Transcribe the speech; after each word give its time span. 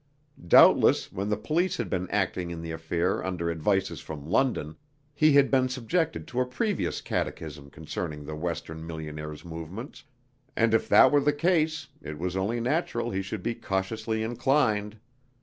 Doubtless, 0.47 1.11
when 1.11 1.29
the 1.29 1.37
police 1.37 1.77
had 1.77 1.87
been 1.87 2.09
acting 2.09 2.49
in 2.49 2.63
the 2.63 2.71
affair 2.71 3.23
under 3.23 3.51
advices 3.51 3.99
from 4.01 4.25
London, 4.25 4.75
he 5.13 5.33
had 5.33 5.51
been 5.51 5.69
subjected 5.69 6.27
to 6.27 6.41
a 6.41 6.45
previous 6.47 7.01
catechism 7.01 7.69
concerning 7.69 8.25
the 8.25 8.35
western 8.35 8.87
millionaire's 8.87 9.45
movements, 9.45 10.03
and 10.55 10.73
if 10.73 10.89
that 10.89 11.11
were 11.11 11.21
the 11.21 11.31
case 11.31 11.87
it 12.01 12.17
was 12.17 12.35
only 12.35 12.59
natural 12.59 13.11
he 13.11 13.21
should 13.21 13.43
be 13.43 13.53
cautiously 13.53 14.23
inclined. 14.23 14.97